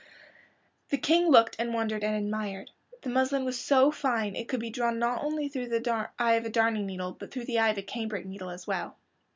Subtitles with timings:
[0.89, 2.71] The King looked and wondered and admired.
[3.03, 6.45] The muslin was so fine it could be drawn not only through the eye of
[6.47, 8.97] a darning needle, but through the eye of a cambric needle as well.